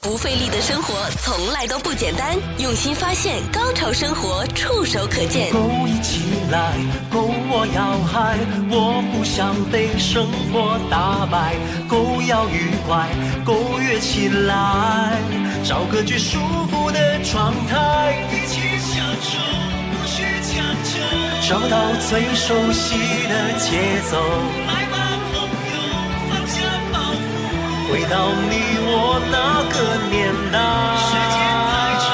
[0.00, 6.72] 不费力的生活从来都不简单，用心发现，高潮生活触手可见勾一起来，
[7.10, 8.38] 勾我要嗨，
[8.70, 11.56] 我不想被生活打败，
[11.88, 13.08] 勾要愉快，
[13.44, 15.18] 勾跃起来，
[15.64, 16.38] 找个最舒
[16.70, 19.36] 服的状态，一起享受，
[19.90, 22.94] 不需强求，找到最熟悉
[23.26, 24.22] 的节奏。
[27.90, 28.52] 回到你
[28.84, 29.76] 我那个
[30.10, 30.58] 年代，
[31.00, 31.72] 时间太
[32.04, 32.06] 长，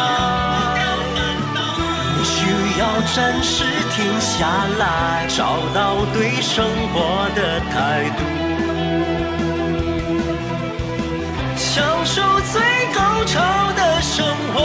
[0.53, 0.79] 忘掉
[1.13, 1.17] 烦
[1.53, 1.59] 恼。
[2.17, 2.39] 你需
[2.79, 4.39] 要暂时停下
[4.79, 8.23] 来，找到对生活的态度，
[11.57, 12.23] 享受
[12.53, 12.63] 最
[12.95, 14.63] 高潮的生活。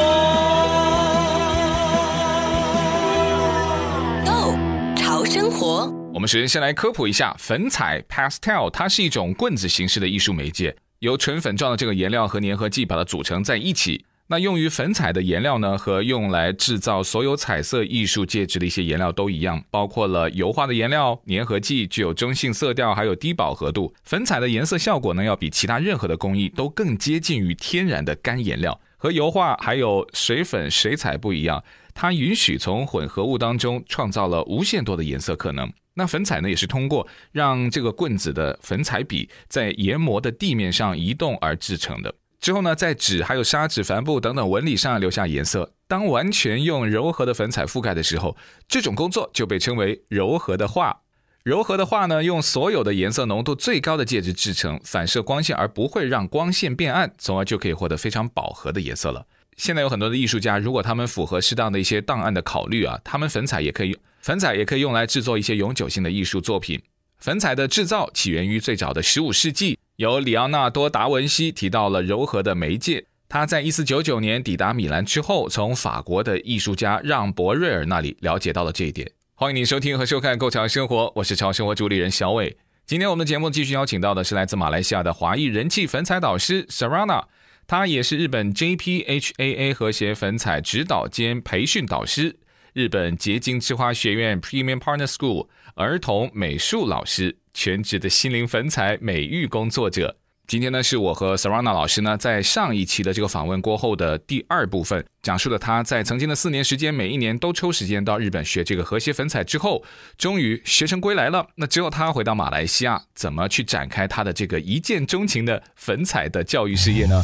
[4.25, 4.55] Go
[4.95, 10.75] 潮生活，我们首先先来科普一下粉彩 （pastel），它是一种棍子形式的艺术媒介。
[10.99, 14.05] 由纯粉状的这个颜料和粘合剂把它组成在一起。
[14.31, 23.91] 那用于粉彩的颜料呢，和用来制造所有彩色艺术介质的一些颜料都一样，包括了油画的颜料、粘合剂，具有中性色调，还有低饱和度。
[24.03, 28.79] 粉彩的颜色效果呢，要比其他任何的工艺都更接近于天然的干颜料。
[28.97, 31.63] 和油画还有水粉、水彩不一样，
[31.95, 35.71] 它允许从混合物当中创造了无限多的颜色可能。
[35.95, 42.15] 那粉彩呢，也是通过让这个棍子的粉彩笔在研磨的地面上移动而制成的。
[42.39, 45.73] 之后呢，在纸、还有砂纸、帆布等等纹理上留下颜色。
[45.87, 48.37] 当完全用柔和的粉彩覆盖的时候，
[48.67, 51.01] 这种工作就被称为柔和的画。
[51.43, 59.25] 柔和的画呢，用所有的颜色浓度最高的介质制成，反射光线而不会让光线变暗，从而就可以获得非常饱和的颜色了。
[59.57, 66.81] 现在有很多的艺术家，如果他们符合适当的一些档案的考虑啊，他们粉彩也可以，粉彩也可以用来制作一些永久性的艺术作品。
[67.17, 73.05] 粉彩的制造起源于最早的十五世纪，由里奥纳多·达文西提到了柔和的媒介。
[73.27, 79.11] 他在一四九九年抵达米兰之后，从法国的艺术家让·博瑞尔那里了解到了这一点。
[79.35, 82.57] 欢迎你收听和收看《购潮生活》，我是潮生活主理人小伟。
[82.85, 87.25] 今天我们的节目继续邀请到的是来自马来西亚的华裔人气粉彩导师 Sarana。
[87.67, 92.37] 他也是日本 JPHAA 和谐粉彩指导兼培训导师，
[92.79, 100.15] 日本结晶之花学院 Premium Partner School 儿童美术老师，全职的心灵粉彩美育工作者。
[100.47, 109.83] 今天呢，是我和 Sarana 老师呢，在上一期的这个访问过后的第二部分，讲述了他在曾经的四年时间，每一年都抽时间到日本学这个和谐粉彩之后，
[110.17, 111.45] 终于学成归来了。
[111.55, 117.21] 那之后他回到马来西亚，怎么去展开他的这个一见钟情的粉彩的教育事业呢？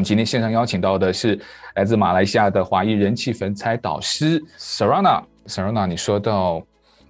[0.00, 1.38] 们今天线上邀请到的是
[1.74, 5.22] 来自马来西亚的华裔人气粉彩导师 Sarana。
[5.46, 6.62] Sarana，你说到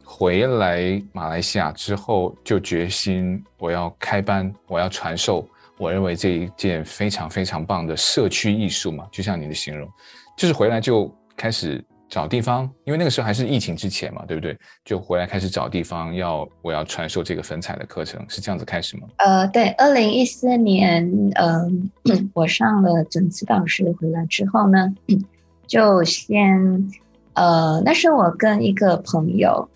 [0.03, 5.49] 回来马来西亚之后，就决心我要开班，我要传授。
[5.79, 9.89] 我认为这一件非常非常棒的社区艺术嘛，就像你的形容，
[10.37, 14.55] 就是回来就开始找地方，因为那个时候还是疫情之前嘛，对不对？
[14.85, 19.09] 就回来开始找地方，要我要传授这个粉彩的课程，是这样子开始吗？
[19.17, 24.95] 呃，对，二零一四年，嗯、呃， 我上了准指导师回来之后呢，
[25.67, 26.91] 就先。
[27.33, 29.71] 呃，那是我跟一个朋友，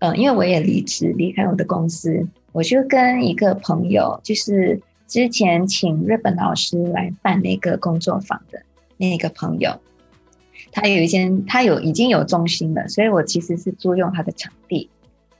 [0.00, 8.60] 呃，因为我也离职离开我的公司，我就跟一个朋友，就是之前请日本老师来办那个工作坊的
[8.96, 9.70] 那个朋友，
[10.78, 14.90] 他有一间，他有已经有中心了，所以我其实是租用他的场地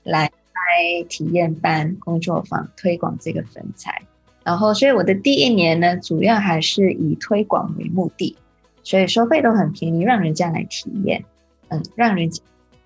[0.03, 4.01] 来开体验班工作坊，推广这个粉彩。
[4.43, 8.35] 然后，所以我的第一年呢，主要还是以推广为目的，
[8.83, 11.23] 所以收费都很便宜，让人家来体验。
[11.69, 12.43] 嗯，让人家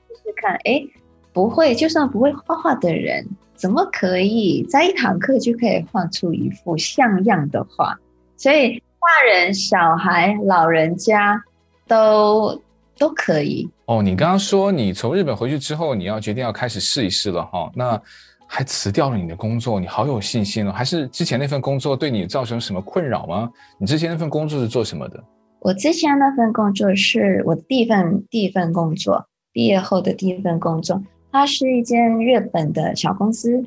[0.09, 0.84] 试试看，哎，
[1.33, 7.97] 不会，就算不会画画的人，怎么可以在一堂课就可以画出一幅像样的画？
[8.37, 11.44] 所以，大人、小孩、老人家
[11.91, 12.62] 都
[12.97, 13.69] 都可以。
[13.87, 17.69] 哦，你刚刚说你从日本回去之后，你要决定要开始试一试了哈？
[17.75, 18.01] 那
[18.47, 20.72] 还辞掉了你的工作，你好有信心哦？
[20.72, 23.51] 还是之前那份工作对你造成什么困扰吗？
[23.77, 25.21] 你之前那份工作是做什么的？
[25.59, 31.03] 我之前那份工作是我第一份第一份工作，毕业后的第一份工作，
[31.33, 33.65] 它是一间日本的小公司，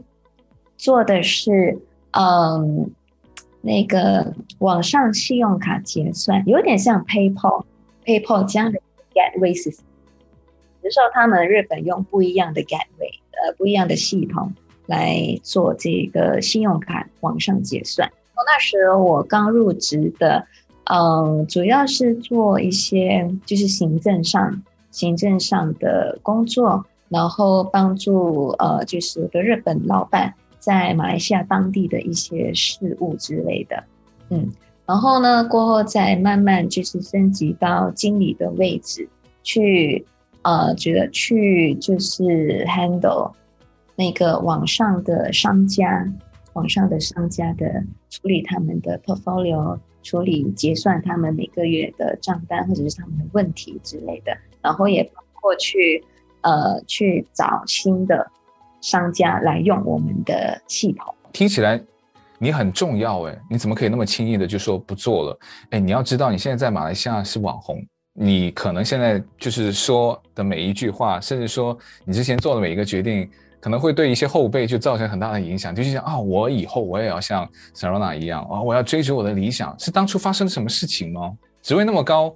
[0.78, 1.78] 做的是
[2.12, 2.90] 嗯
[3.62, 7.66] 那个网上信用卡结算，有点像 PayPal
[8.04, 8.80] PayPal 这样的
[9.14, 9.82] gateway system，
[10.82, 14.54] 只是说他们日本用不一样的 gateway，呃不一样的系统
[14.86, 18.12] 来做这个信用卡网上结算。
[18.46, 20.46] 那时我刚入职的。
[20.86, 24.62] 嗯，主要是做一些就是行政上、
[24.92, 33.82] 行政上的工作，然后帮助呃，就是个日本老板在马来西亚当地的一些事务之类的，
[34.28, 34.52] 嗯，
[34.86, 39.08] 然后呢，过后再慢慢就是升级到经理的位置
[39.44, 40.06] 去，
[40.42, 43.32] 呃，觉得去就是 handle
[43.96, 46.06] 那个网上的商家，
[46.54, 49.80] 网上的商家的处理他们的 portfolio。
[50.04, 56.04] 处理结算他们每个月的账单或者是他们的问题之类的，然后也包括去
[56.42, 58.30] 呃去找新的
[58.82, 61.16] 商家来用我们的系统。
[61.32, 61.82] 听起来
[62.44, 65.40] 你很重要诶，你怎么可以那么轻易的就说不做了？
[65.70, 67.82] 诶，你要知道你现在在马来西亚是网红，
[68.14, 73.30] 你可能现在就是说的每一句话，甚至说你之前做的每一个决定。
[73.64, 79.74] 可能会对一些后辈就造成很大的影响，就是想啊，我以后我也要像 Sarona 一样啊，我要追逐我的理想。
[79.80, 81.32] 是当初发生了什么事情吗？
[81.62, 82.36] 职位那么高，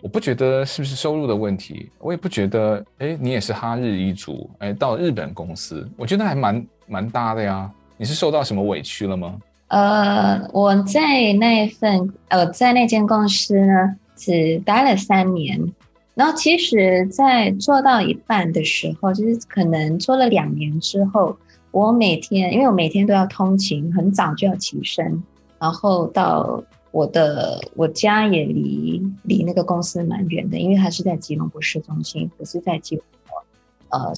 [0.00, 7.68] 我不觉得是不是收入的问题，我也不觉得，哎，你也是哈日一族，哎，到日本公司，我觉得还蛮蛮搭的呀。
[8.00, 9.38] 你是受到什么委屈了吗？
[9.68, 15.70] 呃，我在那一份呃，在那间公司呢，只待了三年。
[16.14, 21.36] 然后其实，在做到一半的时候，就是可能做了两年之后，
[21.72, 25.22] 我每天，因为我每天都要通勤，很早就要起身，
[25.58, 33.44] 然后到我的我家也离离那个公司蛮远的，因为它是在吉隆坡市中心，不是在吉隆坡
[33.90, 34.14] 呃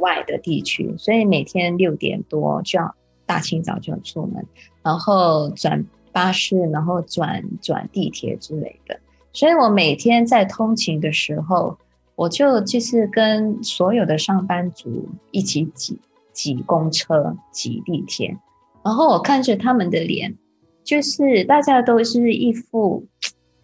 [0.00, 2.92] 外的地区，所以每天六点多就要
[3.30, 4.44] 大清早就要出门，
[4.82, 8.98] 然后转巴士，然后转转地铁之类的。
[9.32, 11.78] 所以我每天在通勤的时候，
[12.16, 15.96] 我就就是跟所有的上班族一起挤
[16.32, 18.36] 挤公车、挤地铁，
[18.82, 20.36] 然后我看着他们的脸，
[20.82, 23.06] 就是大家都是一副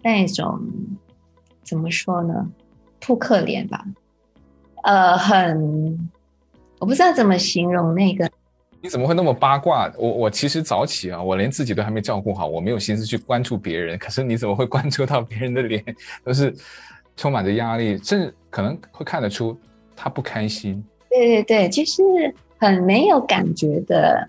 [0.00, 0.60] 那种
[1.64, 2.48] 怎么说呢，
[3.00, 3.84] 扑克脸吧，
[4.84, 6.08] 呃，很
[6.78, 8.30] 我不知道怎么形容那个。
[8.82, 9.90] 你怎么会那么八卦？
[9.96, 13.98] 我我其实早起啊，我连自己都还没照顾好，我没有心思去关注别人。
[13.98, 15.82] 可是你怎么会关注到别人的脸？
[16.22, 16.54] 都是
[17.16, 19.58] 充满着压力，甚至可能会看得出
[19.96, 20.84] 他不开心。
[21.08, 22.02] 对对对，就是
[22.58, 24.28] 很没有感觉的，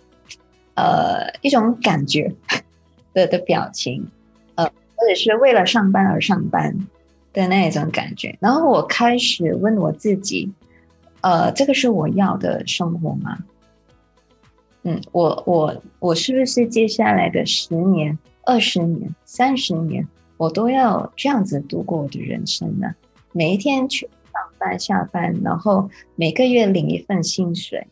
[0.75, 2.33] 呃，一种感觉
[3.13, 4.07] 的的表情，
[4.55, 6.73] 呃，或者是为了上班而上班
[7.33, 8.37] 的那一种感觉。
[8.39, 10.49] 然后我开始问我自己，
[11.21, 13.37] 呃，这个是我要的生活吗？
[14.83, 20.07] 嗯，我我我是不是接下来的十年、二十年、三十年，
[20.37, 22.95] 我都要这样子度过我的人生呢？
[23.33, 27.85] 每一天去上班、下班，然后每个月领一份薪水，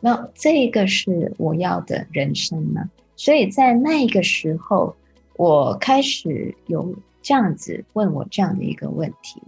[0.00, 2.90] 那这个是我要的人生呢？
[3.14, 4.96] 所以在那个时候，
[5.36, 9.40] 我开始有这样子问我这样的一个问题，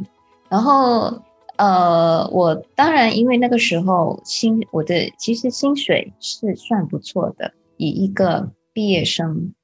[0.49, 1.21] 然后。
[1.63, 9.55] 呃，我当然，因为那个时候薪我的其实薪水是算不错的，以一个毕业生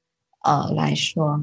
[0.44, 1.42] 呃来说，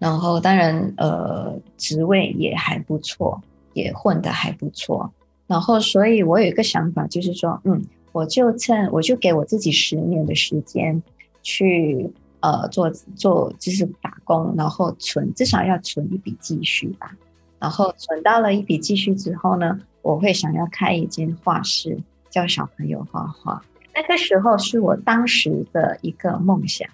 [0.00, 3.40] 然后当然呃职位也还不错，
[3.72, 5.08] 也混得还不错，
[5.46, 11.00] 然后所以我有一个想法，就是说，嗯，我就趁我就给我自己十年的时间
[11.44, 12.10] 去
[12.40, 17.16] 呃做做就是打工，然后存至少要存一笔积蓄吧。
[17.58, 21.98] 然后存到了一笔积蓄之后呢，我会想要开一间画室，
[22.30, 23.62] 教小朋友画画。
[23.94, 26.88] 那个时候是我当时的一个梦想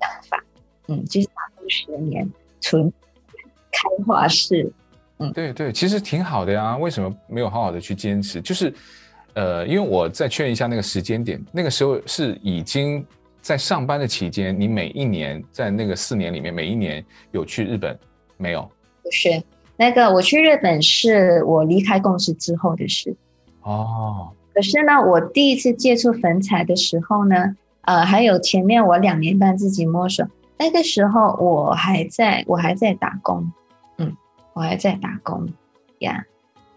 [0.00, 0.44] 想法，
[0.88, 2.28] 嗯，就是打工十年，
[2.60, 2.92] 存
[3.70, 4.72] 开画室，
[5.18, 6.76] 嗯，对对，其实挺好的呀。
[6.76, 8.40] 为什么没有好好的去坚持？
[8.40, 8.74] 就是，
[9.34, 13.06] 呃，因为我再确认一下那个时间点，那个时候是已经
[13.40, 17.96] 在上班的期间，你每一年在那个四年里面，每一年有去日本
[18.36, 18.68] 没有？
[19.04, 19.40] 不是。
[19.76, 23.16] 那个我去日本是我离开公司之后的事
[23.62, 24.30] 哦。
[24.54, 33.50] 可是呢，我第一次接触粉彩的时候呢，呃，还有前面我两年半自己摸索，那个时候我还在我还在打工，
[33.96, 34.14] 嗯，
[34.52, 35.48] 我还在打工
[36.00, 36.24] 呀。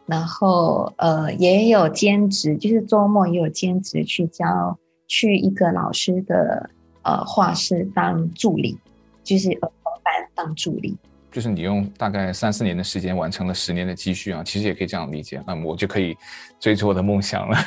[0.05, 6.69] 然后呃，也有兼职，就是周末也有兼职去教去一个老师的
[7.01, 8.77] 呃画室当助理，
[9.23, 10.95] 就是儿童班当助理。
[11.35, 15.43] 就是你用大概三四年的时间完成了十年的积蓄啊，其实也可以这样理解。
[15.45, 16.15] 那么我就可以
[16.61, 17.57] 追逐我的梦想了。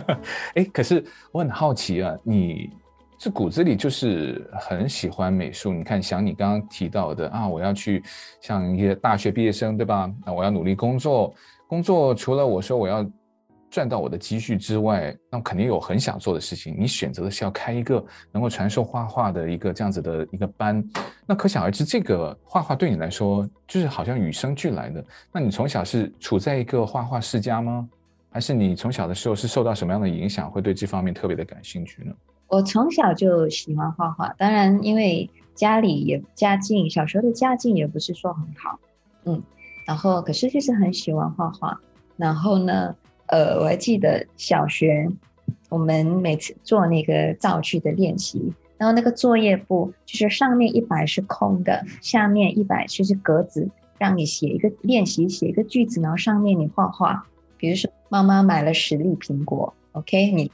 [0.56, 2.70] 哎，可是我很好奇啊，你
[3.18, 5.70] 这骨子里就是很喜欢美术。
[5.70, 8.02] 你看，像你刚刚提到的啊，我要去
[8.40, 10.10] 像一些大学毕业生，对吧？
[10.24, 11.34] 那我要努力工作，
[11.66, 13.06] 工作除了我说我要。
[13.70, 16.74] 赚到我的积蓄之外，那肯定有很想做的事情。
[16.78, 20.84] 你选择的是要开一个能够传授画画的一个这样子的一个班，
[21.24, 25.04] 那可想而知，这个画画对你来说就是好像与生俱来的。
[25.32, 27.88] 那你从小是处在一个画画世家吗？
[28.32, 32.12] 还是你从小的时候是受到什么样的影响，会对这方面特别的感兴趣呢？
[32.48, 38.78] 我从小就喜欢画画，当然因为家里也家境，小时候的家境也不是说很好，
[39.24, 39.40] 嗯，
[39.86, 41.80] 然后可是就是很喜欢画画。
[42.16, 42.94] 然后呢，
[43.30, 45.08] 呃，我还记得小学
[45.68, 53.68] 我们每次做那个造句的练习，然后那个作业簿就是上面一百是空的，下面一百就是格子，
[53.98, 57.24] 让你写一个练习，写一个句子，然后上面你画画，
[57.56, 60.52] 比如说妈妈买了十粒苹果，OK，你写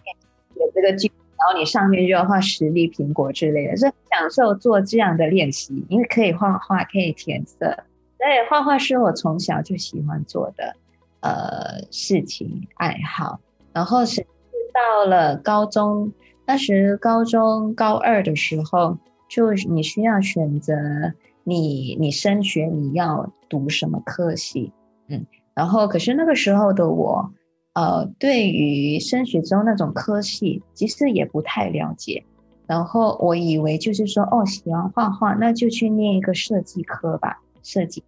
[0.75, 1.11] 这个句。
[1.39, 7.59] 然后你上面就要画十粒苹果之类的，是享受做这样的练习，因为可以画画，可以填色。
[8.17, 10.75] 所以画画是我从小就喜欢做的
[11.27, 13.41] 呃事情爱好。
[13.73, 14.27] 然后是
[14.73, 16.13] 到了高中，
[16.47, 18.97] 那时高中高二的时候，
[19.29, 20.75] 就你需要选择
[21.45, 24.73] 你你升学你要读什么科系，
[25.09, 27.33] 嗯，然后可是那个时候的我。
[27.75, 32.25] 呃，对于升学中那种科系，其实也不太了解。
[32.67, 37.39] 然后我以为就是说，哦，喜欢画画，那就去念一个设计科吧。
[37.63, 38.03] 设计，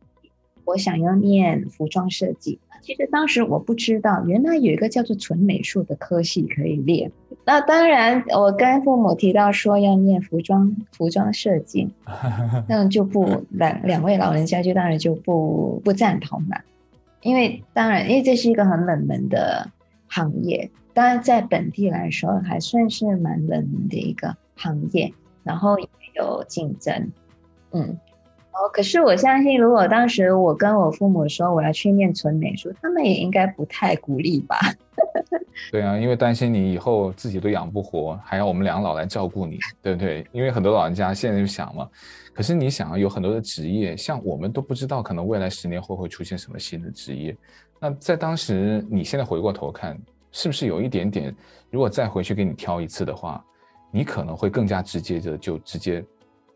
[0.69, 2.59] 我想要念服装设计。
[2.81, 7.11] 其实当时我不知道，原来有一个叫做纯美术的科系可以练。
[7.45, 11.91] 那当然，我跟父母提到说要念服装服装设计，
[12.69, 16.61] 那就不两两位老人家就当然就不不赞同了。
[17.23, 19.69] 因为当然，因为这是一个很冷门的
[20.07, 27.11] 行业，当然在本地来说还算是蛮冷门的一个行业，然后也有竞争，
[27.73, 27.99] 嗯，
[28.59, 34.59] 哦，可是我相信，如果当时我跟我父母说我要去念纯美术，他们也应该不太鼓励吧？
[35.71, 40.27] 对啊，因为担心你以后自己都养不活，还要我们两老来照顾你，对不对？
[40.33, 41.88] 因为很多老人家现在就想嘛。
[42.35, 47.37] 可是你想啊，有很多的职业，像我们都不知道，可能未来十年会不会出现什么新的职业。
[47.81, 49.97] 那在当时，你现在回过头看，
[50.33, 51.35] 是不是有一点点？
[51.71, 53.45] 如果再回去给你挑一次的话，
[53.91, 56.05] 你可能会更加直接的就直接，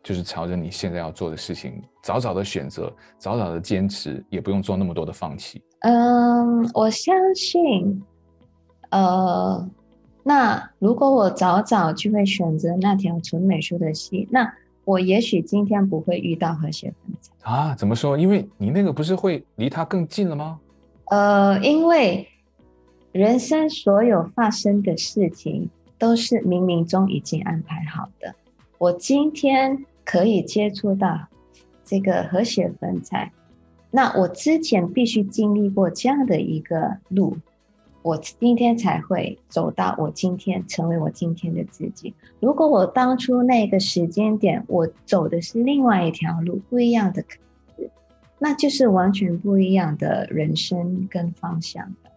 [0.02, 5.62] 就是朝着你现在要做的事情，早早的选择，早早的坚持，也不用做那么多的放弃。
[5.80, 8.02] 嗯，我相信，
[8.90, 9.68] 呃，
[10.22, 14.52] 那如果我早早就会选择那条纯美术的戏，那。
[14.84, 17.72] 我也许今天不会遇到和谐分子啊？
[17.76, 18.18] 怎么说？
[18.18, 20.58] 因为你那个不是会离他更近了吗？
[21.04, 22.26] 呃，因为
[23.12, 28.34] 人生所有发生的事情都是冥冥中已经安排好的。
[28.76, 31.28] 我今天可以接触到
[31.84, 33.32] 这个和谐粉彩，
[33.90, 37.36] 那我之前必须经历过这样的一个路。
[38.02, 42.12] 我今天才会走到我今天，成为我今天的自己。
[42.40, 47.24] 如果我当初那个时间点，我走的是另外一条路，不一样的，
[48.40, 52.10] 那就是完全不一样的人生跟方向的。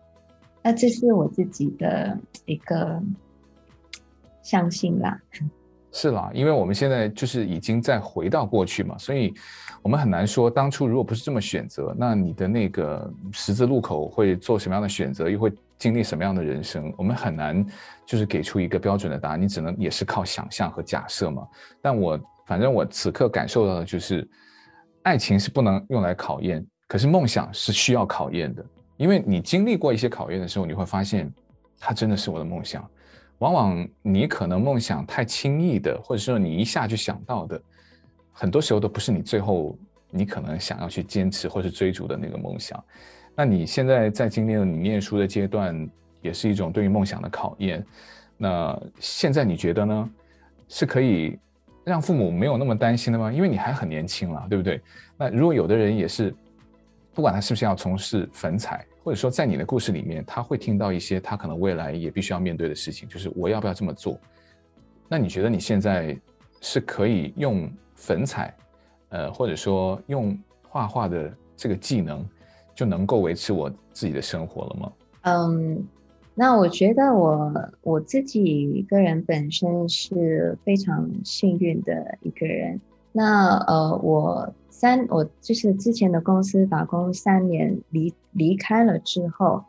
[0.64, 3.00] 那这是我自己的一个
[4.42, 5.22] 相信啦。
[5.96, 9.34] 是啦，因为我们现在就是已经在回到过去嘛，所以
[9.82, 15.52] 我们很难说当初如果不是这么选择，那你的那个十字路口会做什么样的选择，又会。
[15.78, 17.64] 经历什么样的人生，我们很难
[18.06, 21.46] 就是给出一个标准的答案，你只能也是靠想象和假设嘛。
[21.82, 24.26] 但我反正我此刻感受到的就是，
[25.04, 28.66] 爱情是不能用来考验，可是梦想是需要考验的。
[28.96, 31.30] 因为你经历过一些考验的时候，你会发现，
[31.78, 32.90] 它真的是我的梦想。
[33.40, 37.62] 往往你可能梦想太轻易的，或者说你一下就想到的，
[38.32, 39.78] 很多时候都不是你最后
[40.10, 42.84] 你可能想要去坚持或是追逐的那个梦想。
[43.36, 45.90] 那你现在在经历了你念书的阶段，
[46.22, 47.86] 也是一种对于梦想的考验。
[48.38, 50.10] 那现在你觉得呢？
[50.68, 51.38] 是可以
[51.84, 53.32] 让父母没有那么担心的吗？
[53.32, 54.82] 因为你还很年轻了，对不对？
[55.16, 56.34] 那如果有的人也是，
[57.14, 64.20] 不管他是不是要从事粉彩，或者说在你的故事里面，他会听到一些他可能未来也必须要面对的事情，就是我要不要这么做？
[65.08, 66.20] 那你觉得你现在
[66.60, 68.52] 是可以用粉彩，
[69.10, 70.36] 呃，或者说用
[70.68, 72.26] 画画的这个技能？
[72.74, 74.92] 就能够维持我自己的生活了吗？
[75.22, 75.88] 嗯，
[76.34, 82.82] 那我觉得我我自己个人本身是非常幸运的一个人。
[83.14, 89.64] 那呃，我三我就是之前的公司打工三年，离离开了之后，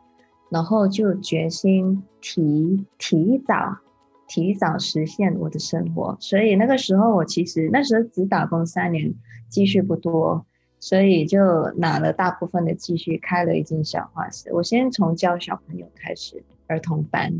[0.51, 3.79] 然后就决心提提早
[4.27, 6.15] 提早实现我的生活。
[6.19, 9.11] 所以那个时候我其实那时候只打工三年，
[9.49, 10.45] 积蓄不多。
[10.79, 11.39] 所以就
[11.77, 14.53] 拿了大部分的积蓄，开了一间小画室。
[14.53, 17.33] 我先从教小朋友开始，儿童班，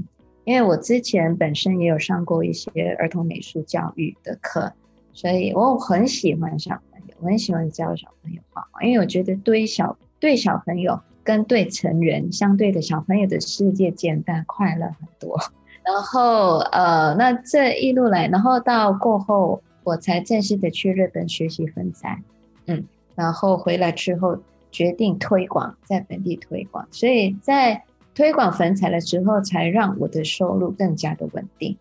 [0.43, 4.73] 因为我之前本身也有上过一些儿童美术教育的课，
[5.13, 15.37] 所以我很喜欢小朋友，我很喜欢教小朋友画画，因为我觉得对小对小朋友跟对成人相对的小朋友的世界简单快乐很多。
[15.83, 22.23] 然后呃，那这一路来，然后到过后，我才正式的去日本学习粉彩，
[22.67, 24.37] 嗯，然后回来之后
[24.71, 27.83] 决定推广，在本地推广，所以在
[28.15, 31.75] 推广粉彩的时候，才让我的收入更加的稳定，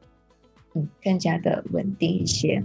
[0.75, 2.65] 嗯，更加的稳定一些。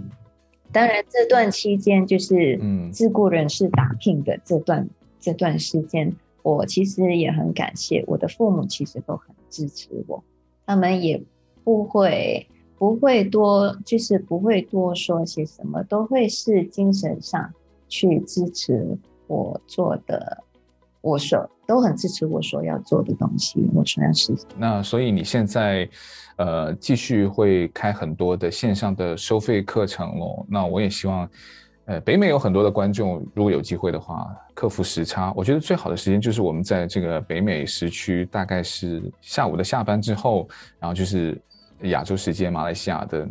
[0.72, 2.58] 当然，这段期间就是
[2.92, 6.12] 自雇人士打拼的这段、嗯、这段时间。
[6.42, 10.22] 我其实也很感谢我的父母，其实都很支持我，
[10.66, 11.22] 他们也
[11.62, 12.46] 不会
[12.78, 17.52] 不会多，就是不会多说些什么，都会是精神上
[17.88, 20.42] 去支持我做的，
[21.00, 24.46] 我所都很支持我所要做的东西，我所要实现。
[24.58, 25.88] 那所以你现在
[26.36, 31.28] 呃继续会开很多的线上的收费课程哦，那我也希望。
[31.86, 40.48] 呃，北美有很多的观众，如果有机会的话，克服时差，我觉得最好的时间就是我们在这个北美时区，大概是下午的下班之后，
[40.78, 41.36] 然后就是
[41.82, 43.28] 亚洲时间马来西亚的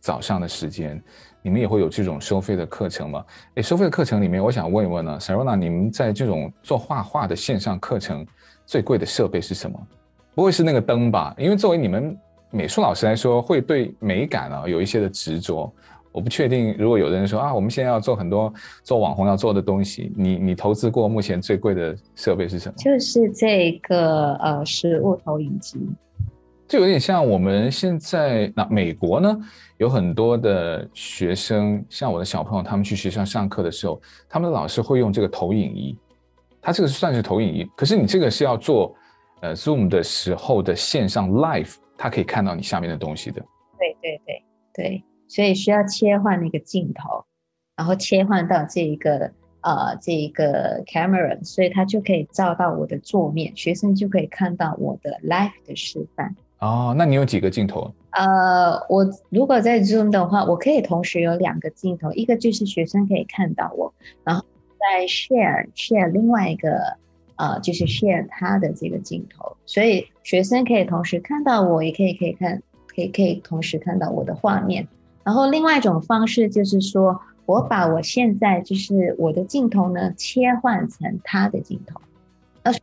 [0.00, 1.00] 早上的时间，
[1.42, 3.24] 你们也会有这种收费的课程吗？
[3.54, 8.26] 诶，收费的课程里面，我想问一问呢，Sarona，你们在这种做画画的线上课程，
[8.66, 9.80] 最贵的设备是什么？
[10.34, 11.32] 不会是那个灯吧？
[11.38, 12.18] 因为作为你们
[12.50, 15.72] 美术老师来说，会对美感啊有一些的执着。
[16.12, 18.52] 我不确定，如果有的人说啊，我们现在要做很多
[18.84, 22.74] 做网红要做的东西，你你投资过目前最贵的设备是什么？
[22.76, 25.78] 就是这个呃实物投影机，
[26.68, 29.40] 就有点像我们现在那美国呢，
[29.78, 35.96] 有很多的学生，像我的小朋友，他们去学校上课的时候，他们的老师会用这个投影仪，
[36.60, 38.94] 它这个算是投影仪，可是你这个是要做
[39.40, 43.42] 呃 Zoom 的时候的线上 Live，他可以看到你下面的东西的。
[43.78, 45.04] 对对对对。
[45.32, 47.24] 所以需要切换那个镜头，
[47.74, 56.36] 然后切换到这一个呃这一个 camera，所以它就可以照到我的桌面，学生就可以看到我的 live 的示范。
[56.58, 57.90] 哦，那你有几个镜头？
[58.10, 64.44] 呃，我如果在 Zoom 的话，我可以同时有两个镜头，一个就是学生可以看到我，然后
[64.78, 66.98] 再 share share 另外一个
[67.36, 72.62] 呃就是 share 他的这个镜头，所以学生可以同时看到我，也可以可以看
[72.94, 74.86] 可以可以同时看到我的画面。
[75.24, 82.00] 然后另外一种方式就是说，我把我现在就是我的镜头呢切换成他的镜头，
[82.62, 82.80] 那看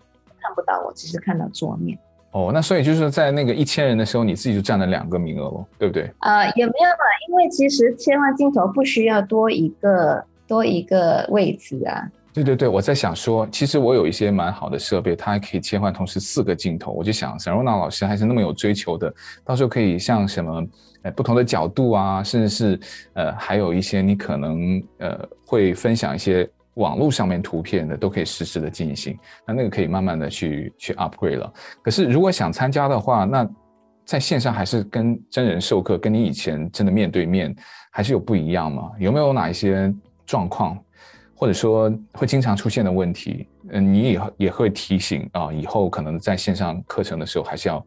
[0.56, 1.98] 不到我，只是看到桌面。
[2.32, 6.12] 哦，那所以就是在那个一千人的时候，你自己就占了两个名额了，对不对？
[6.20, 12.08] 呃，也没有嘛，因为其实切换镜头不需要多一个多一个位置啊。
[12.32, 16.92] 对对对，我在想说，其实我有一些蛮好的设备，它还可以切换同时四个镜头。
[16.92, 19.14] 我就想，Sarona 老师还是那么有追求的，
[19.44, 20.68] 到时候可以像什么，
[21.02, 22.80] 呃，不同的角度啊，甚至是
[23.14, 29.18] 呃，还有一些你可能呃会分享一些网络上面图片的，都可以实时的进行。
[29.46, 31.52] 那那个可以慢慢的去去 upgrade 了。
[31.82, 33.50] 可是如果想参加的话，那
[34.06, 37.54] 在线上还是跟真人授课，跟你以前真的面对面
[37.92, 38.92] 还是有不一样吗？
[39.00, 39.92] 有没有哪一些
[40.26, 40.78] 状况？
[41.40, 47.82] 或者说会经常出现的问题，嗯，你以后也会提醒啊，以后可能在线上课程的时候还是要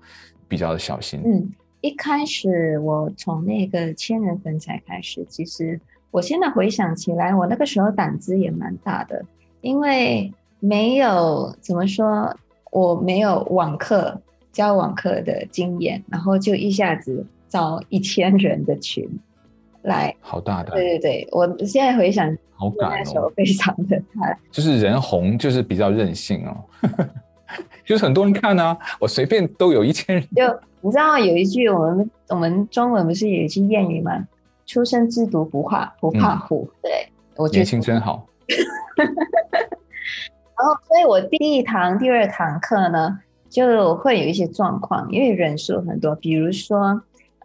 [0.48, 1.20] 比较的小心。
[1.22, 5.78] 嗯，一开始我从那个千人粉彩开始，其实
[6.10, 9.22] 我现在回想起来，我那个时候胆子也蛮大的，
[9.60, 12.34] 因为没有怎么说，
[12.70, 14.18] 我没有网课
[14.50, 19.06] 教网课的经验，然后就一下子招一千人的群。
[19.82, 26.64] 来，好大的，对对对，我现在回想，好感哦，那时候非常的大，就是人红，就是比较任性哦，
[27.84, 30.24] 就是很多人看啊，我随便都有一千人。
[30.34, 34.26] 就你知道有一句我们我们中文不是有一句谚语吗？
[34.66, 38.26] 初生之犊不怕不怕虎，嗯、对，我觉得年轻真好。
[38.96, 39.08] 然
[40.68, 43.18] 后，所以我第一堂、第二堂课呢，
[43.50, 47.02] 就会有一些状况，因为人数很多，比如说。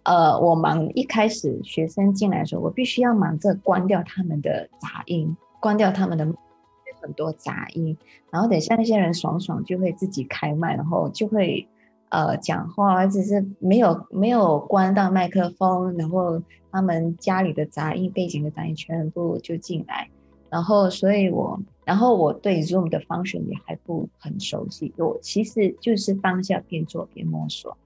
[0.08, 6.26] 呃，我忙一开始学生进来的时候，我必须要忙着关掉他们的杂音，关掉他们的
[7.02, 7.98] 很多杂音，
[8.32, 11.68] 然后等下那些人爽爽就会自己开麦，然后就会
[12.08, 16.42] 呃讲话，只是没有没有关到麦克风，然后
[16.72, 20.10] 他们家里的杂音、背景的杂音全部就进来，
[20.50, 27.78] 然后所以我然后我对 Zoom 的 function 也还不很熟悉，我其实就是当下边做边摸索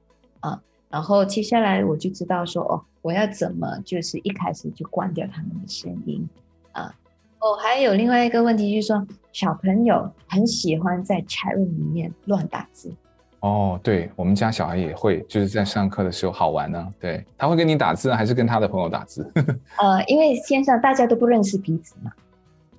[0.41, 0.61] 啊。
[0.91, 6.27] 然后接下来我就知道说哦，我要怎么就是一开始就关掉他们的声音
[6.73, 6.93] 啊。
[7.39, 12.93] 哦，还有另外一个问题就是说，小朋友很喜欢在 chat room 里面乱打字。
[13.39, 16.89] 哦，对，我们家小孩也会，就是在上课的时候好玩呢、啊。
[16.99, 19.31] 对，他会跟你打字还是跟他的朋友打字？
[19.81, 22.11] 呃，因为线上大家都不认识彼此嘛。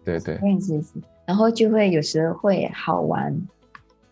[0.04, 0.36] 对对。
[0.36, 3.34] 不认识彼此，然后就会有时候会好玩。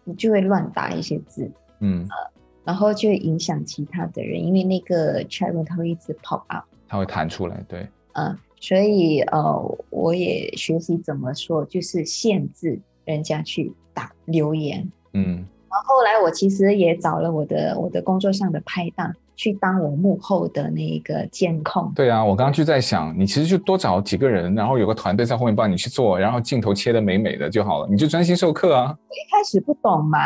[0.05, 1.49] 你就会乱打一些字，
[1.81, 2.31] 嗯，呃，
[2.65, 15.45] 然后就影响其他的人，因为那个 chat room 它会一直 pop up，它会弹出来，对，嗯，所以呃，我也学习怎么说，就是限制人家去打留言，嗯。
[15.73, 21.91] 然后后来我其实也找了我的我的工作上的拍档去当我幕后的那个监控。
[21.97, 28.95] 对啊，我刚刚就在想，你其实就多找几个人，然后有个团队在后面帮你去做，然后镜头切的美美的就好了，你就专心授课啊。
[29.09, 30.19] 我一开始不懂嘛，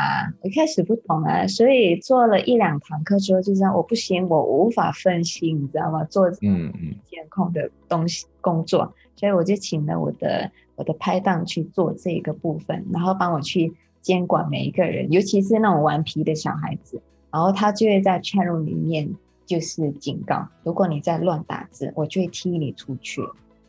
[0.43, 6.03] 我一开始不懂啊，所以做了一两堂课之后，就这样，我不行，我无法分心，你知道吗？
[6.11, 13.73] 做嗯嗯监控的东西工作，所以我就请了我的我的拍档去做这个部分，然后帮我去。
[14.05, 17.01] 监管每一个人，尤其是那种顽皮的小孩子，
[17.35, 19.11] 然后他就会在 room 里面
[19.45, 23.21] 就是警告，如果你再乱打字，我就会踢你出去。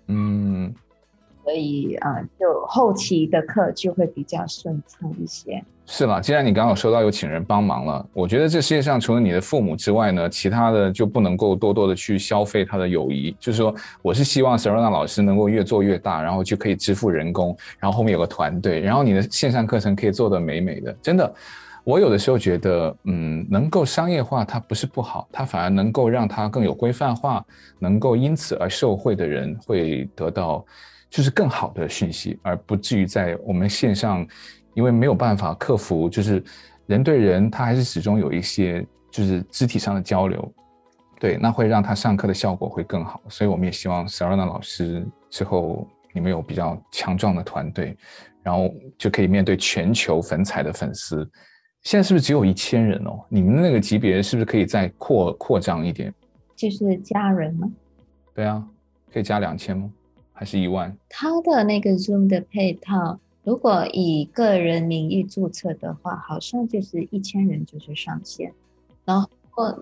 [0.05, 0.71] 嗯，
[1.43, 5.63] 所以啊、呃，就后期的课就会比较顺畅一些。
[5.87, 13.35] 是了，既然你刚刚有说到有请人帮忙了，我觉得这世界上除了你的父母之外呢，其他的就不能够多多的去消费他的友谊。
[13.39, 13.73] 就是说，
[14.03, 20.95] 我是希望 Serena 老师能够越做越大，然后就可以支付人工，然后后面有个团队，然后你的线上课程可以做得美美的。
[21.01, 21.33] 真的，
[21.85, 27.45] 我有的时候觉得，嗯，能够商业化它不是不好，它反而能够让它更有规范化，
[27.79, 30.65] 能够因此而受惠的人会得到
[31.09, 34.27] 就是更好的讯息，而不至于在我们线上。
[34.75, 36.43] 因为没有办法克服，就是
[36.85, 40.53] 人对人，他还是始终有一些就是肢体上的交流，
[41.17, 43.21] 对，那会让他上课的效果会更好。
[43.29, 47.95] 所以我们也希望 Sarana 老师之后你们有比较强壮的团队，
[48.43, 51.25] 然后就可以面对全球粉彩的粉丝。
[51.85, 53.23] 现在是不是只有一千人哦？
[53.29, 56.11] 你们那个级别是不是可以再扩扩张一点？
[56.55, 57.71] 就是加人吗？
[58.33, 58.67] 对啊，
[59.13, 59.91] 可以加两千吗？
[60.33, 60.97] 还是一万？
[61.07, 63.19] 他的那个 Zoom 的配套。
[63.43, 68.51] 如果以个人名义注册的话，好像就是一千人就是上限，
[69.05, 69.29] 然后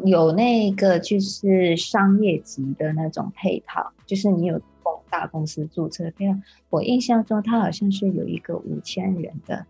[0.04, 6.38] 有那个就是商业级的那种配套，就是你有公大公司注册的配套。
[6.70, 9.66] 我印象中，它好像是有一个五千人的，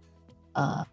[0.54, 0.84] 呃，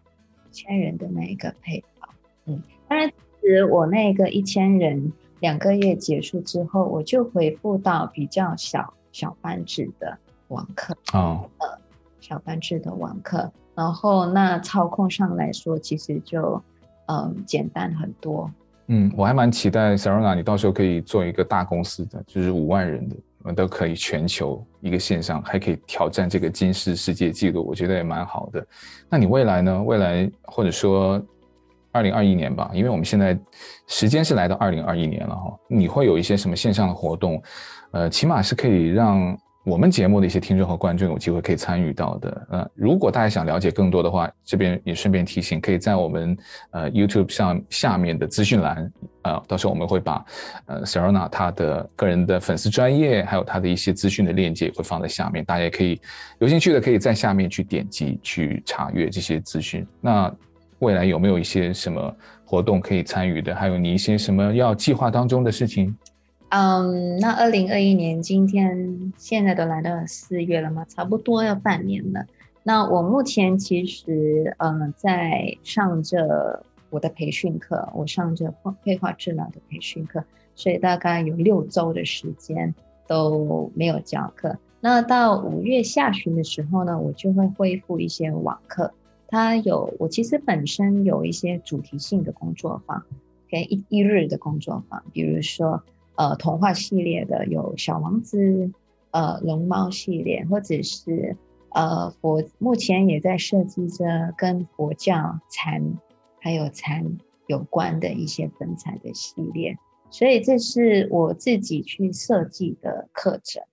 [0.51, 2.09] 千人的那一个配套。
[2.45, 10.17] 嗯，当然，其实我那个一千人两个月结束之后，我就回复到比较小小班制的
[10.49, 10.95] 网课。
[11.13, 11.81] 哦，呃。
[12.19, 16.61] 小班制的网课，然后那操控上来说，其实就
[17.07, 18.49] 嗯简单很多。
[18.85, 28.65] 嗯，我还蛮期待 Sarona，你到时候可以做一个大公司的，就是五万人的，我们都可以全球一个线上，还可以挑战这个金氏世界纪录，我觉得也蛮好的。
[29.09, 29.83] 那你未来呢？
[29.83, 31.21] 未来或者说
[31.91, 33.37] 二零二一年吧，因为我们现在
[33.87, 37.41] 时间是来到二零二一年了哈，你会有一些什么线上的活动？
[37.91, 39.37] 呃，起码是可以让。
[39.63, 46.35] 我们节目的一些听众和观众有机会可以参与到的，呃，如果大家想了解更多的话，这边也顺便提醒，可以在我们
[46.71, 50.25] 呃 YouTube 上下面的资讯栏，呃，到时候我们会把
[50.65, 56.01] 呃 Sarona 她的个人的粉丝专业，还有她的一些资讯的链接会放在下面，大家也可以
[56.39, 59.85] 有兴趣的可以在下面去点击去查阅这些资讯。
[60.01, 60.33] 那
[60.79, 63.53] 未来有没有一些什么活动可以参与的？
[63.53, 65.95] 还有你一些什么要计划当中的事情？
[66.51, 72.25] 嗯那二零二一年今天现在都来到四月了嘛，差不多要半年了。
[72.63, 82.75] 那我目前其实嗯在上着我的培训课，我上着绘画治疗的培训课，所以大概有六周的时间
[83.07, 84.57] 都没有教课。
[84.81, 88.91] 那到五月下旬的时候呢，我就会恢复一些网课。
[89.29, 93.01] 它有我其实本身有一些主题性的工作坊，
[93.47, 95.81] 给一一日的工作坊，比如说。
[96.15, 98.69] 呃，童话系列的有小王子，
[99.11, 101.35] 呃，龙猫系列，或者是
[101.69, 105.81] 呃佛，目前也在设计着跟佛教禅
[106.39, 109.77] 还有禅有关的一些粉彩的系列，
[110.09, 113.63] 所以这是我自己去设计的课程，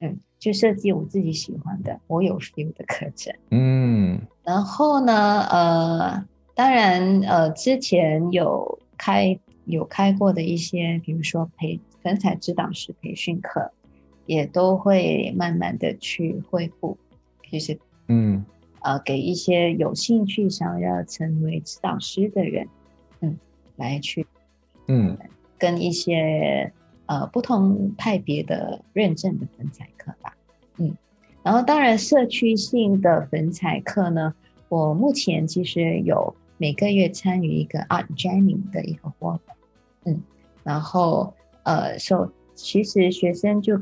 [0.00, 6.24] 嗯，就设计我自己喜欢的，我有 feel 的课程，嗯，然后呢，呃，
[6.54, 9.38] 当然，呃，之前有开。
[9.64, 13.70] 有开过的一些，比如说培粉彩指导师培训课，
[14.26, 16.96] 也都会慢慢的去恢复，
[17.50, 18.44] 就是嗯。
[18.84, 22.66] 呃，给一些有兴趣想要成为指导师的人，
[23.20, 23.38] 嗯，
[23.76, 24.26] 来去
[24.88, 25.16] 嗯。
[25.56, 26.72] 跟一些
[27.06, 30.36] 呃不同派别的认证的粉彩课吧，
[30.78, 30.96] 嗯，
[31.44, 34.34] 然后当然社区性的粉彩课呢，
[34.68, 36.34] 我目前其实有。
[36.62, 39.56] 每个月参与一个 Art Jamming 的一个活动，
[40.04, 40.22] 嗯，
[40.62, 43.76] 然后呃，so, 其实学生就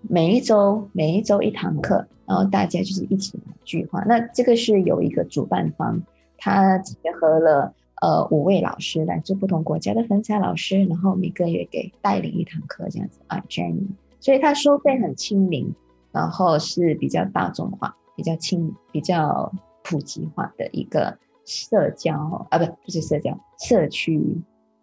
[0.00, 4.00] 每一周每一周一堂课，然后大家就是一起来聚会。
[4.06, 6.02] 那这个是有一个主办方
[6.38, 13.88] 他结合了呃五位老师，来自不同国家的粉彩老师，然后每个月给带领一堂课这样子 Art，Jenny，
[14.20, 15.70] 所以他收费很亲民，
[16.12, 19.52] 然后是比较大众化、比较亲、比较
[19.84, 22.14] 普及化的一个社交
[22.50, 24.20] 啊，不不是社交，社区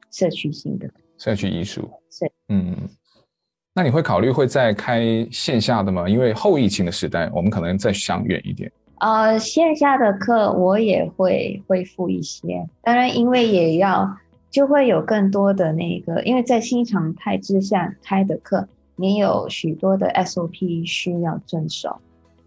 [0.09, 2.75] 社区性的社区艺术是嗯。
[3.75, 6.07] 那你会考虑会再开线下的吗？
[6.07, 8.71] 因为后疫情的时代，我们可能再想远一点。
[8.99, 14.15] 呃，线下的课我也会恢复一些，当然，因为也要
[14.51, 21.99] 就会有更多的那个，因为在新常态之下开的课，你有许多的 SOP 需要遵守，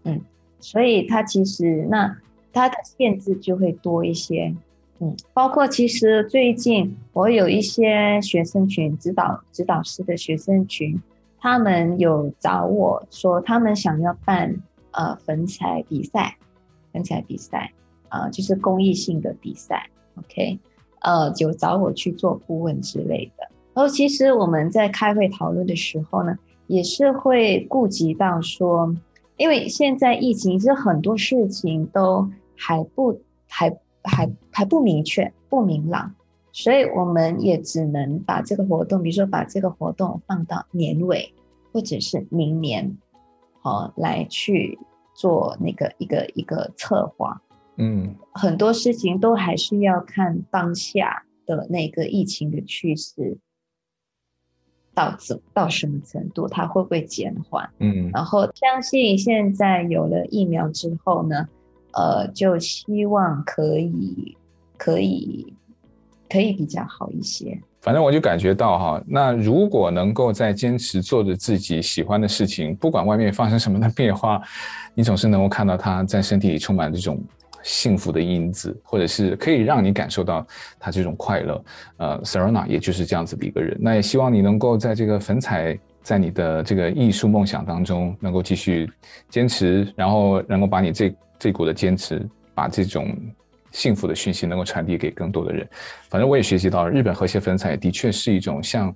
[0.05, 0.21] 嗯，
[0.61, 2.17] 所以它其实那
[2.57, 4.53] 它的限制就会多一些，
[4.99, 10.99] 嗯，包括其实最近我有一些学生群，指导指导师的学生群。
[11.39, 14.53] 他们有找我说，他们想要办
[14.91, 16.35] 呃粉彩比赛，
[16.91, 17.71] 粉彩比赛
[18.09, 20.59] 啊、呃，就是公益性的比赛，OK，
[21.01, 23.47] 呃，就找我去做顾问之类的。
[23.75, 28.93] 然后其实我们在开会讨论的时候呢，也是会顾及到说，
[29.37, 33.69] 因为现在疫情，其实很多事情都还不还
[34.03, 36.13] 还还不明确、不明朗。
[36.51, 41.31] 所以我们也只能把这个活动，比如说把这个活动放到年尾，
[41.71, 42.97] 或者是明年，
[43.61, 44.79] 哦，来去
[45.13, 47.39] 做那个一个一个策划。
[47.75, 53.37] 嗯，很多事情都还是要看当下的那个疫情的趋势
[54.95, 57.69] 到怎到什么程度，它会不会减缓？
[57.77, 61.47] 嗯，然后相信现在有了疫苗之后呢，
[61.93, 64.37] 呃，就希望可以
[64.77, 65.53] 可以。
[66.29, 67.57] 可以比较好一些。
[67.79, 74.41] 反正我就感觉到哈，那如果能够在坚持做着自己喜欢的事情，不管外面发生什么的变化，
[74.93, 77.17] 你总是能够看到他在身体里充满这种
[77.63, 80.45] 幸福的因子，或者是可以让你感受到
[80.77, 81.63] 他这种快乐。
[81.95, 83.77] 呃，Serona 也就是这样子的一个人。
[83.79, 88.91] 那也希望你能够在这个粉彩，在你的这个艺术梦想当中，能够继续
[89.29, 93.15] 坚持，然后能够把你这这股的坚持，把这种。
[93.73, 95.67] 幸福的讯息能够传递给更多的人。
[96.09, 98.95] 反正我也学习到了，日本和谐粉彩的确是一种像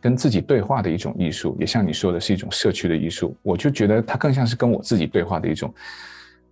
[0.00, 3.36] 跟自己对话的一种艺术，也像你说的是一种社区的艺术。
[3.42, 5.74] 我就觉得它更像是跟我自己对话的一种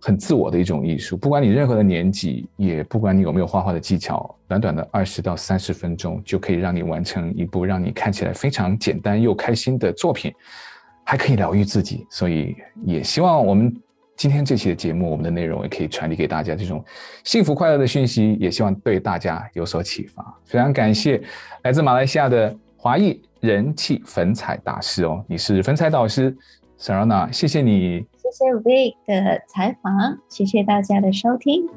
[0.01, 1.15] 很自我的一种艺术。
[1.15, 10.31] 不管你任何的年纪，也不管你有没有画画的技巧，短短的二十到三十分钟就可以让你完成一部让你看起来非常简单又开心的作品，
[11.05, 12.05] 还可以疗愈自己。
[12.11, 13.73] 所以也希望我们。
[14.21, 16.85] 今天这期的节目，我们的内容也可以传递给大家这种
[17.23, 20.23] 幸福快乐的讯息，也希望对大家有所启发。
[20.45, 21.19] 非常感谢
[21.63, 26.37] 来自马来西亚的华裔人气粉彩大师哦，你是粉彩导师
[26.77, 31.67] Sarana，谢谢你，谢谢 Vic 的采访，谢谢大家的收听。